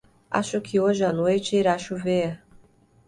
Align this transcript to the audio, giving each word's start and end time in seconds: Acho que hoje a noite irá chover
Acho 0.31 0.59
que 0.63 0.79
hoje 0.79 1.03
a 1.05 1.13
noite 1.13 1.55
irá 1.55 1.77
chover 1.77 2.41